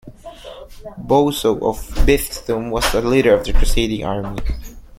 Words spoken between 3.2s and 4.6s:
of the crusading army.